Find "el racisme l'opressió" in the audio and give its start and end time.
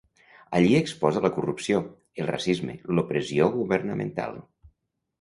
2.23-3.55